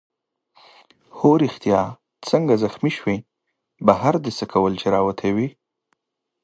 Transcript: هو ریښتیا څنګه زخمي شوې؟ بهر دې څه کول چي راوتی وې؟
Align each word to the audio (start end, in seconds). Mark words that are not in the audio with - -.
هو 1.17 1.31
ریښتیا 1.43 1.81
څنګه 2.29 2.53
زخمي 2.63 2.91
شوې؟ 2.97 3.17
بهر 3.87 4.13
دې 4.23 4.31
څه 4.37 4.45
کول 4.53 4.73
چي 4.81 4.87
راوتی 4.95 5.31
وې؟ 5.35 5.47